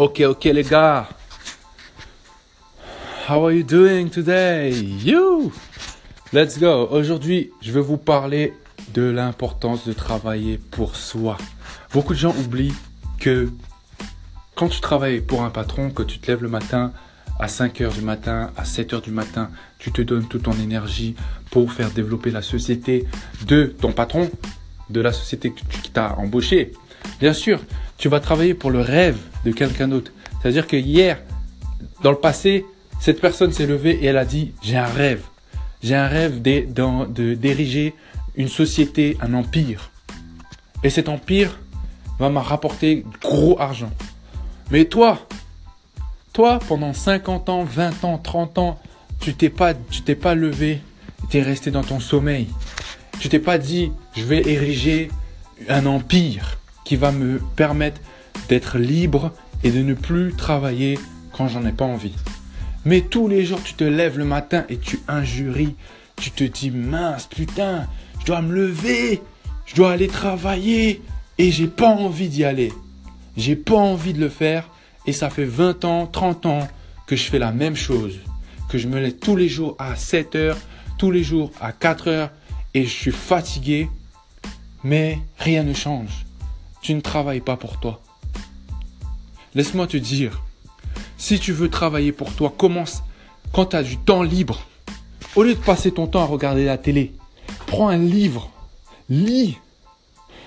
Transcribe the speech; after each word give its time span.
Ok, 0.00 0.20
ok 0.20 0.44
les 0.44 0.62
gars. 0.62 1.08
How 3.28 3.44
are 3.44 3.52
you 3.52 3.64
doing 3.64 4.08
today? 4.10 4.70
You! 4.70 5.50
Let's 6.32 6.56
go. 6.56 6.86
Aujourd'hui, 6.92 7.50
je 7.60 7.72
vais 7.72 7.80
vous 7.80 7.96
parler 7.96 8.54
de 8.94 9.02
l'importance 9.02 9.88
de 9.88 9.92
travailler 9.92 10.56
pour 10.70 10.94
soi. 10.94 11.36
Beaucoup 11.92 12.14
de 12.14 12.18
gens 12.20 12.32
oublient 12.38 12.76
que 13.18 13.50
quand 14.54 14.68
tu 14.68 14.80
travailles 14.80 15.20
pour 15.20 15.42
un 15.42 15.50
patron, 15.50 15.90
que 15.90 16.04
tu 16.04 16.20
te 16.20 16.30
lèves 16.30 16.44
le 16.44 16.48
matin 16.48 16.92
à 17.40 17.48
5 17.48 17.80
heures 17.80 17.92
du 17.92 18.02
matin, 18.02 18.52
à 18.56 18.64
7 18.64 18.92
heures 18.92 19.02
du 19.02 19.10
matin, 19.10 19.50
tu 19.80 19.90
te 19.90 20.00
donnes 20.00 20.28
toute 20.28 20.44
ton 20.44 20.56
énergie 20.62 21.16
pour 21.50 21.72
faire 21.72 21.90
développer 21.90 22.30
la 22.30 22.42
société 22.42 23.04
de 23.48 23.74
ton 23.80 23.90
patron, 23.90 24.30
de 24.90 25.00
la 25.00 25.12
société 25.12 25.52
qui 25.52 25.90
t'a 25.90 26.14
embauché. 26.18 26.70
Bien 27.18 27.32
sûr, 27.32 27.58
tu 27.98 28.08
vas 28.08 28.20
travailler 28.20 28.54
pour 28.54 28.70
le 28.70 28.80
rêve 28.80 29.18
de 29.44 29.50
quelqu'un 29.50 29.88
d'autre. 29.88 30.12
C'est-à-dire 30.40 30.66
que 30.66 30.76
hier, 30.76 31.20
dans 32.02 32.12
le 32.12 32.18
passé, 32.18 32.64
cette 33.00 33.20
personne 33.20 33.52
s'est 33.52 33.66
levée 33.66 33.98
et 34.00 34.06
elle 34.06 34.16
a 34.16 34.24
dit, 34.24 34.52
j'ai 34.62 34.76
un 34.76 34.86
rêve. 34.86 35.22
J'ai 35.82 35.94
un 35.94 36.06
rêve 36.06 36.40
de 36.40 37.34
d'ériger 37.34 37.94
une 38.36 38.48
société, 38.48 39.16
un 39.20 39.34
empire. 39.34 39.90
Et 40.84 40.90
cet 40.90 41.08
empire 41.08 41.58
va 42.18 42.30
me 42.30 42.38
rapporter 42.38 43.04
gros 43.20 43.60
argent. 43.60 43.90
Mais 44.70 44.84
toi, 44.84 45.26
toi, 46.32 46.60
pendant 46.68 46.92
50 46.92 47.48
ans, 47.48 47.64
20 47.64 48.04
ans, 48.04 48.18
30 48.18 48.58
ans, 48.58 48.80
tu 49.20 49.34
t'es 49.34 49.50
pas, 49.50 49.74
t'es 50.04 50.14
pas 50.14 50.34
levé, 50.36 50.80
tu 51.30 51.38
es 51.38 51.42
resté 51.42 51.72
dans 51.72 51.82
ton 51.82 51.98
sommeil. 51.98 52.48
Tu 53.18 53.28
t'es 53.28 53.40
pas 53.40 53.58
dit, 53.58 53.90
je 54.16 54.22
vais 54.22 54.42
ériger 54.48 55.10
un 55.68 55.86
empire 55.86 56.57
qui 56.88 56.96
va 56.96 57.12
me 57.12 57.38
permettre 57.54 58.00
d'être 58.48 58.78
libre 58.78 59.34
et 59.62 59.70
de 59.70 59.82
ne 59.82 59.92
plus 59.92 60.32
travailler 60.32 60.98
quand 61.32 61.46
j'en 61.46 61.66
ai 61.66 61.72
pas 61.72 61.84
envie. 61.84 62.14
Mais 62.86 63.02
tous 63.02 63.28
les 63.28 63.44
jours, 63.44 63.62
tu 63.62 63.74
te 63.74 63.84
lèves 63.84 64.16
le 64.16 64.24
matin 64.24 64.64
et 64.70 64.78
tu 64.78 64.98
injuries. 65.06 65.74
Tu 66.16 66.30
te 66.30 66.44
dis, 66.44 66.70
mince, 66.70 67.26
putain, 67.26 67.86
je 68.20 68.24
dois 68.24 68.40
me 68.40 68.54
lever, 68.54 69.20
je 69.66 69.74
dois 69.74 69.92
aller 69.92 70.08
travailler 70.08 71.02
et 71.36 71.50
j'ai 71.50 71.66
pas 71.66 71.90
envie 71.90 72.30
d'y 72.30 72.44
aller. 72.44 72.72
J'ai 73.36 73.54
pas 73.54 73.76
envie 73.76 74.14
de 74.14 74.20
le 74.20 74.30
faire 74.30 74.70
et 75.04 75.12
ça 75.12 75.28
fait 75.28 75.44
20 75.44 75.84
ans, 75.84 76.06
30 76.06 76.46
ans 76.46 76.68
que 77.06 77.16
je 77.16 77.24
fais 77.24 77.38
la 77.38 77.52
même 77.52 77.76
chose. 77.76 78.18
Que 78.70 78.78
je 78.78 78.88
me 78.88 78.98
lève 78.98 79.16
tous 79.16 79.36
les 79.36 79.50
jours 79.50 79.76
à 79.78 79.94
7 79.94 80.36
heures, 80.36 80.58
tous 80.96 81.10
les 81.10 81.22
jours 81.22 81.50
à 81.60 81.72
4 81.72 82.08
heures 82.08 82.30
et 82.72 82.84
je 82.84 82.90
suis 82.90 83.12
fatigué. 83.12 83.90
Mais 84.84 85.18
rien 85.38 85.64
ne 85.64 85.74
change 85.74 86.27
tu 86.80 86.94
ne 86.94 87.00
travailles 87.00 87.40
pas 87.40 87.56
pour 87.56 87.78
toi. 87.78 88.00
Laisse-moi 89.54 89.86
te 89.86 89.96
dire, 89.96 90.42
si 91.16 91.38
tu 91.38 91.52
veux 91.52 91.68
travailler 91.68 92.12
pour 92.12 92.32
toi, 92.32 92.52
commence 92.56 93.02
quand 93.52 93.66
tu 93.66 93.76
as 93.76 93.82
du 93.82 93.96
temps 93.96 94.22
libre. 94.22 94.60
Au 95.36 95.42
lieu 95.42 95.54
de 95.54 95.60
passer 95.60 95.90
ton 95.90 96.06
temps 96.06 96.22
à 96.22 96.26
regarder 96.26 96.64
la 96.64 96.78
télé, 96.78 97.12
prends 97.66 97.88
un 97.88 97.98
livre, 97.98 98.50
lis. 99.08 99.58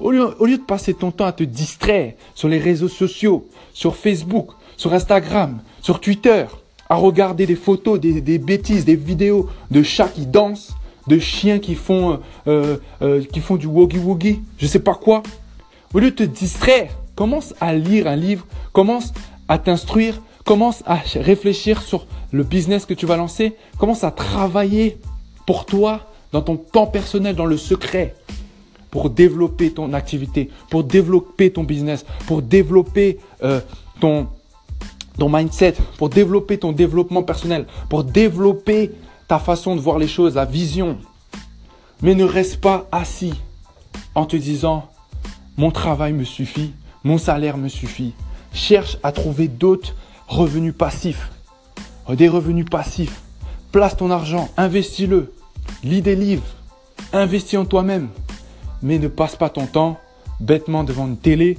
Au 0.00 0.10
lieu, 0.10 0.34
de 0.40 0.62
passer 0.62 0.94
ton 0.94 1.12
temps 1.12 1.26
à 1.26 1.32
te 1.32 1.44
distraire 1.44 2.14
sur 2.34 2.48
les 2.48 2.58
réseaux 2.58 2.88
sociaux, 2.88 3.48
sur 3.72 3.94
Facebook, 3.94 4.50
sur 4.76 4.92
Instagram, 4.92 5.60
sur 5.80 6.00
Twitter, 6.00 6.46
à 6.88 6.96
regarder 6.96 7.46
des 7.46 7.54
photos, 7.54 8.00
des, 8.00 8.38
bêtises, 8.38 8.84
des 8.84 8.96
vidéos 8.96 9.48
de 9.70 9.82
chats 9.82 10.08
qui 10.08 10.26
dansent, 10.26 10.74
de 11.06 11.18
chiens 11.18 11.60
qui 11.60 11.76
font, 11.76 12.20
euh, 12.48 12.78
euh, 13.00 13.20
du 13.20 13.66
woogie 13.66 13.98
woogie, 13.98 14.40
je 14.58 14.66
sais 14.66 14.80
pas 14.80 14.94
quoi. 14.94 15.22
Au 15.94 15.98
lieu 15.98 16.10
de 16.10 16.16
te 16.16 16.22
distraire, 16.22 16.90
commence 17.14 17.54
à 17.60 17.74
lire 17.74 18.06
un 18.06 18.16
livre, 18.16 18.46
commence 18.72 19.12
à 19.48 19.58
t'instruire, 19.58 20.20
commence 20.44 20.82
à 20.86 20.96
réfléchir 21.16 21.82
sur 21.82 22.06
le 22.30 22.42
business 22.42 22.86
que 22.86 22.94
tu 22.94 23.06
vas 23.06 23.16
lancer, 23.16 23.54
commence 23.78 24.02
à 24.04 24.10
travailler 24.10 24.98
pour 25.46 25.66
toi, 25.66 26.08
dans 26.32 26.40
ton 26.40 26.56
temps 26.56 26.86
personnel, 26.86 27.36
dans 27.36 27.44
le 27.44 27.58
secret, 27.58 28.14
pour 28.90 29.10
développer 29.10 29.70
ton 29.70 29.92
activité, 29.92 30.50
pour 30.70 30.84
développer 30.84 31.50
ton 31.50 31.64
business, 31.64 32.06
pour 32.26 32.40
développer 32.40 33.18
euh, 33.42 33.60
ton, 34.00 34.28
ton 35.18 35.28
mindset, 35.28 35.74
pour 35.98 36.08
développer 36.08 36.58
ton 36.58 36.72
développement 36.72 37.22
personnel, 37.22 37.66
pour 37.90 38.04
développer 38.04 38.92
ta 39.28 39.38
façon 39.38 39.76
de 39.76 39.80
voir 39.80 39.98
les 39.98 40.08
choses, 40.08 40.36
la 40.36 40.46
vision. 40.46 40.98
Mais 42.00 42.14
ne 42.14 42.24
reste 42.24 42.60
pas 42.60 42.88
assis 42.90 43.34
en 44.14 44.24
te 44.24 44.36
disant 44.36 44.88
mon 45.56 45.70
travail 45.70 46.12
me 46.12 46.24
suffit, 46.24 46.72
mon 47.04 47.18
salaire 47.18 47.58
me 47.58 47.68
suffit. 47.68 48.14
Cherche 48.52 48.98
à 49.02 49.12
trouver 49.12 49.48
d'autres 49.48 49.94
revenus 50.28 50.74
passifs. 50.74 51.30
Des 52.08 52.28
revenus 52.28 52.66
passifs. 52.68 53.20
Place 53.70 53.96
ton 53.96 54.10
argent, 54.10 54.50
investis-le. 54.56 55.32
Lis 55.84 56.02
des 56.02 56.16
livres. 56.16 56.44
Investis 57.12 57.58
en 57.58 57.64
toi-même. 57.64 58.08
Mais 58.82 58.98
ne 58.98 59.08
passe 59.08 59.36
pas 59.36 59.50
ton 59.50 59.66
temps 59.66 59.98
bêtement 60.40 60.84
devant 60.84 61.06
une 61.06 61.16
télé, 61.16 61.56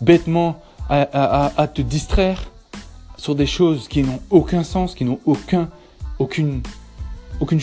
bêtement 0.00 0.60
à, 0.88 1.68
te 1.72 1.82
distraire 1.82 2.50
sur 3.16 3.34
des 3.34 3.46
choses 3.46 3.88
qui 3.88 4.02
n'ont 4.02 4.20
aucun 4.30 4.64
sens, 4.64 4.94
qui 4.94 5.04
n'ont 5.04 5.20
aucun, 5.24 5.68
aucune, 6.18 6.62
aucune. 7.40 7.60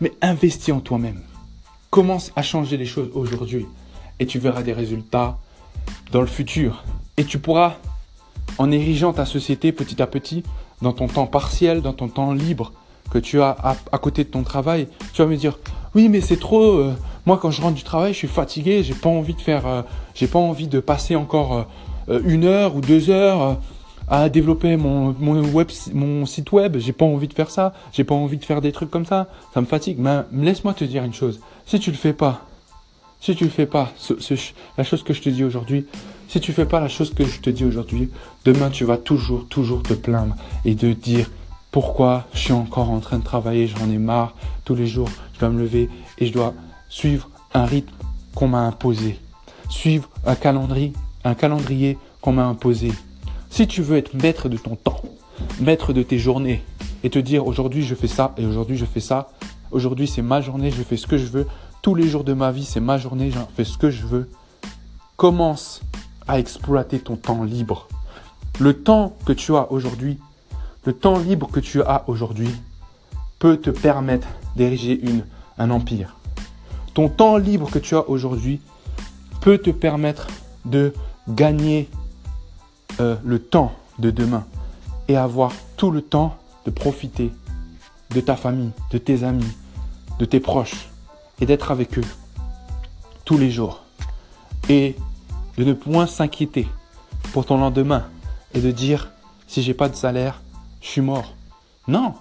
Mais 0.00 0.12
investis 0.22 0.72
en 0.72 0.80
toi-même. 0.80 1.20
Commence 1.90 2.32
à 2.36 2.42
changer 2.42 2.76
les 2.76 2.86
choses 2.86 3.10
aujourd'hui 3.14 3.66
et 4.20 4.26
tu 4.26 4.38
verras 4.38 4.62
des 4.62 4.72
résultats 4.72 5.38
dans 6.12 6.20
le 6.20 6.26
futur. 6.26 6.84
Et 7.16 7.24
tu 7.24 7.38
pourras, 7.38 7.74
en 8.58 8.70
érigeant 8.70 9.12
ta 9.12 9.24
société 9.26 9.72
petit 9.72 10.00
à 10.02 10.06
petit, 10.06 10.42
dans 10.82 10.92
ton 10.92 11.06
temps 11.06 11.26
partiel, 11.26 11.82
dans 11.82 11.92
ton 11.92 12.08
temps 12.08 12.32
libre 12.32 12.72
que 13.10 13.18
tu 13.18 13.40
as 13.40 13.56
à, 13.92 13.98
côté 13.98 14.24
de 14.24 14.28
ton 14.28 14.42
travail, 14.42 14.88
tu 15.12 15.22
vas 15.22 15.28
me 15.28 15.36
dire, 15.36 15.58
oui, 15.94 16.08
mais 16.08 16.20
c'est 16.20 16.38
trop. 16.38 16.64
Euh, 16.64 16.94
moi, 17.26 17.38
quand 17.40 17.50
je 17.50 17.62
rentre 17.62 17.74
du 17.74 17.84
travail, 17.84 18.12
je 18.12 18.18
suis 18.18 18.28
fatigué. 18.28 18.82
J'ai 18.82 18.94
pas 18.94 19.08
envie 19.08 19.34
de 19.34 19.40
faire. 19.40 19.66
Euh, 19.66 19.82
j'ai 20.14 20.26
pas 20.26 20.38
envie 20.38 20.66
de 20.66 20.80
passer 20.80 21.14
encore 21.14 21.66
euh, 22.08 22.20
une 22.24 22.44
heure 22.44 22.74
ou 22.76 22.80
deux 22.80 23.10
heures 23.10 23.58
à 24.08 24.28
développer 24.28 24.76
mon, 24.76 25.14
mon, 25.18 25.42
web, 25.44 25.68
mon 25.92 26.26
site 26.26 26.52
web. 26.52 26.76
J'ai 26.78 26.92
pas 26.92 27.04
envie 27.04 27.28
de 27.28 27.34
faire 27.34 27.50
ça. 27.50 27.72
J'ai 27.92 28.04
pas 28.04 28.14
envie 28.14 28.38
de 28.38 28.44
faire 28.44 28.60
des 28.60 28.72
trucs 28.72 28.90
comme 28.90 29.06
ça. 29.06 29.28
Ça 29.52 29.60
me 29.60 29.66
fatigue. 29.66 29.98
Mais 29.98 30.22
laisse-moi 30.32 30.74
te 30.74 30.84
dire 30.84 31.04
une 31.04 31.14
chose. 31.14 31.40
Si 31.66 31.78
tu 31.78 31.90
le 31.90 31.96
fais 31.96 32.12
pas, 32.12 32.42
si 33.24 33.34
tu 33.34 33.44
ne 33.44 33.48
fais 33.48 33.64
pas 33.64 33.90
la 34.76 34.84
chose 34.84 35.02
que 35.02 35.14
je 35.14 35.22
te 35.22 35.30
dis 35.30 35.44
aujourd'hui, 35.44 35.86
si 36.28 36.40
tu 36.40 36.52
fais 36.52 36.66
pas 36.66 36.78
la 36.78 36.88
que 36.88 37.24
je 37.24 37.40
te 37.40 37.48
dis 37.48 37.64
aujourd'hui, 37.64 38.10
demain 38.44 38.68
tu 38.68 38.84
vas 38.84 38.98
toujours, 38.98 39.46
toujours 39.48 39.82
te 39.82 39.94
plaindre 39.94 40.36
et 40.66 40.76
te 40.76 40.84
dire 40.84 41.30
pourquoi 41.70 42.26
je 42.34 42.40
suis 42.40 42.52
encore 42.52 42.90
en 42.90 43.00
train 43.00 43.18
de 43.18 43.24
travailler, 43.24 43.66
j'en 43.66 43.88
ai 43.88 43.96
marre, 43.96 44.34
tous 44.66 44.74
les 44.74 44.86
jours 44.86 45.08
je 45.32 45.40
dois 45.40 45.48
me 45.48 45.62
lever 45.62 45.88
et 46.18 46.26
je 46.26 46.34
dois 46.34 46.52
suivre 46.90 47.30
un 47.54 47.64
rythme 47.64 47.94
qu'on 48.34 48.48
m'a 48.48 48.60
imposé, 48.60 49.18
suivre 49.70 50.10
un 50.26 50.34
calendrier, 50.34 50.92
un 51.24 51.34
calendrier 51.34 51.96
qu'on 52.20 52.32
m'a 52.32 52.44
imposé. 52.44 52.92
Si 53.48 53.66
tu 53.66 53.80
veux 53.80 53.96
être 53.96 54.12
maître 54.12 54.50
de 54.50 54.58
ton 54.58 54.76
temps, 54.76 55.00
maître 55.60 55.94
de 55.94 56.02
tes 56.02 56.18
journées 56.18 56.62
et 57.02 57.08
te 57.08 57.18
dire 57.18 57.46
aujourd'hui 57.46 57.86
je 57.86 57.94
fais 57.94 58.06
ça 58.06 58.34
et 58.36 58.44
aujourd'hui 58.44 58.76
je 58.76 58.84
fais 58.84 59.00
ça, 59.00 59.30
aujourd'hui 59.70 60.06
c'est 60.06 60.20
ma 60.20 60.42
journée, 60.42 60.70
je 60.70 60.82
fais 60.82 60.98
ce 60.98 61.06
que 61.06 61.16
je 61.16 61.24
veux, 61.24 61.46
tous 61.84 61.94
les 61.94 62.08
jours 62.08 62.24
de 62.24 62.32
ma 62.32 62.50
vie, 62.50 62.64
c'est 62.64 62.80
ma 62.80 62.96
journée, 62.96 63.30
j'en 63.30 63.46
fais 63.46 63.62
ce 63.62 63.76
que 63.76 63.90
je 63.90 64.06
veux. 64.06 64.30
Commence 65.18 65.82
à 66.26 66.38
exploiter 66.38 66.98
ton 66.98 67.16
temps 67.16 67.44
libre. 67.44 67.88
Le 68.58 68.72
temps 68.72 69.14
que 69.26 69.34
tu 69.34 69.54
as 69.54 69.70
aujourd'hui, 69.70 70.18
le 70.86 70.94
temps 70.94 71.18
libre 71.18 71.50
que 71.52 71.60
tu 71.60 71.82
as 71.82 72.04
aujourd'hui 72.06 72.48
peut 73.38 73.58
te 73.58 73.68
permettre 73.68 74.28
d'ériger 74.56 74.98
un 75.58 75.68
empire. 75.68 76.16
Ton 76.94 77.10
temps 77.10 77.36
libre 77.36 77.70
que 77.70 77.78
tu 77.78 77.96
as 77.96 78.08
aujourd'hui 78.08 78.62
peut 79.42 79.58
te 79.58 79.68
permettre 79.68 80.28
de 80.64 80.94
gagner 81.28 81.90
euh, 82.98 83.16
le 83.22 83.38
temps 83.38 83.72
de 83.98 84.10
demain 84.10 84.46
et 85.08 85.18
avoir 85.18 85.52
tout 85.76 85.90
le 85.90 86.00
temps 86.00 86.38
de 86.64 86.70
profiter 86.70 87.30
de 88.14 88.20
ta 88.22 88.36
famille, 88.36 88.70
de 88.90 88.96
tes 88.96 89.22
amis, 89.22 89.52
de 90.18 90.24
tes 90.24 90.40
proches 90.40 90.88
et 91.40 91.46
d'être 91.46 91.70
avec 91.70 91.98
eux 91.98 92.04
tous 93.24 93.38
les 93.38 93.50
jours 93.50 93.82
et 94.68 94.96
de 95.56 95.64
ne 95.64 95.72
point 95.72 96.06
s'inquiéter 96.06 96.68
pour 97.32 97.46
ton 97.46 97.58
lendemain 97.58 98.06
et 98.54 98.60
de 98.60 98.70
dire 98.70 99.10
si 99.46 99.62
j'ai 99.62 99.74
pas 99.74 99.88
de 99.88 99.94
salaire, 99.94 100.40
je 100.80 100.88
suis 100.88 101.00
mort. 101.00 101.34
Non, 101.86 102.14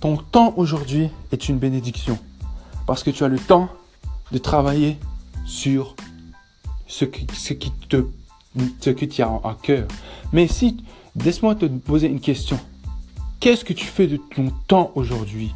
ton 0.00 0.16
temps 0.16 0.54
aujourd'hui 0.56 1.08
est 1.32 1.48
une 1.48 1.58
bénédiction 1.58 2.18
parce 2.86 3.02
que 3.02 3.10
tu 3.10 3.24
as 3.24 3.28
le 3.28 3.38
temps 3.38 3.68
de 4.32 4.38
travailler 4.38 4.98
sur 5.46 5.94
ce 6.86 7.04
qui, 7.04 7.26
te 7.88 8.04
ce 8.80 8.90
qui 8.90 9.08
tient 9.08 9.40
à 9.42 9.56
cœur. 9.60 9.88
Mais 10.32 10.46
si, 10.46 10.84
laisse-moi 11.16 11.54
te 11.54 11.66
poser 11.66 12.08
une 12.08 12.20
question. 12.20 12.58
Qu'est-ce 13.40 13.64
que 13.64 13.72
tu 13.72 13.84
fais 13.84 14.06
de 14.06 14.16
ton 14.16 14.52
temps 14.68 14.92
aujourd'hui? 14.94 15.52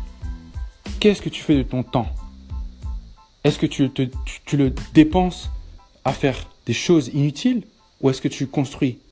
Qu'est-ce 1.00 1.22
que 1.22 1.28
tu 1.28 1.42
fais 1.42 1.56
de 1.56 1.62
ton 1.62 1.82
temps? 1.82 2.08
Est-ce 3.44 3.58
que 3.58 3.66
tu, 3.66 3.88
tu, 4.44 4.56
le 4.56 4.72
dépenses 4.94 5.50
à 6.04 6.12
faire 6.12 6.48
des 6.66 6.72
choses 6.72 7.08
inutiles 7.14 7.62
ou 8.00 8.10
est-ce 8.10 8.20
que 8.20 8.28
tu 8.28 8.46
construis? 8.46 8.98